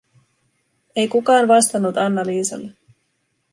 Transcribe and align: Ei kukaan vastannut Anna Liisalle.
Ei 0.95 1.07
kukaan 1.07 1.47
vastannut 1.47 1.97
Anna 1.97 2.25
Liisalle. 2.25 2.73